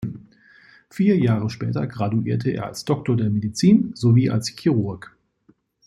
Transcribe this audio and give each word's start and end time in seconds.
Vier 0.89 1.15
Jahre 1.19 1.51
später 1.51 1.85
graduierte 1.85 2.49
er 2.49 2.65
als 2.65 2.85
Doktor 2.85 3.15
der 3.15 3.29
Medizin 3.29 3.91
sowie 3.93 4.31
als 4.31 4.47
Chirurg. 4.49 5.15